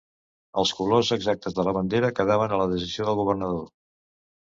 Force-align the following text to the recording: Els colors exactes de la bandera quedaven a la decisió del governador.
Els 0.61 0.71
colors 0.77 1.11
exactes 1.17 1.57
de 1.61 1.67
la 1.69 1.75
bandera 1.79 2.11
quedaven 2.23 2.59
a 2.59 2.63
la 2.65 2.71
decisió 2.75 3.11
del 3.11 3.23
governador. 3.25 3.67